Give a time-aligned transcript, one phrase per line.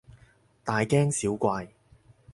[0.65, 1.67] 大驚小怪